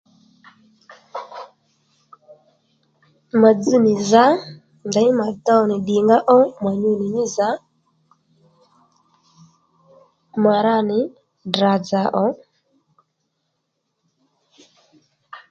Mà 3.41 3.49
dzz 3.59 3.71
nì 3.83 3.93
zǎ 4.09 4.25
ndèymí 4.87 5.11
mà 5.19 5.27
dow 5.45 5.63
nì 5.69 5.75
ddìnga 5.81 6.17
ó 6.37 6.39
mà 6.63 6.71
ri 6.81 6.91
nì 6.99 7.05
mí 7.13 7.23
zǎ 7.35 7.49
mà 10.43 10.53
ra 10.65 10.75
nì 10.89 10.99
Ddrà-dzà 11.49 12.01
ò 12.23 12.25